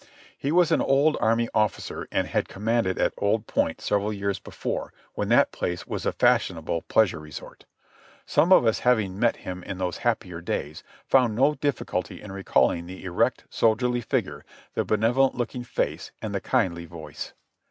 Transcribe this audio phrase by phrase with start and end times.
[0.35, 4.91] He was an old army officer and had commanded at Old Point several years before,
[5.13, 7.65] when that place was a fashionable pleasure resort.
[8.25, 12.87] Some of us having met him in those happier days, found no difficulty in recalling
[12.87, 14.43] the erect, soldierly figure,
[14.73, 17.33] the benevolent looking face and the kindly voice.